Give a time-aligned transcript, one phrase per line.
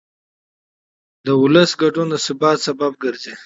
[1.25, 3.33] د ولس ګډون د ثبات سبب ګرځي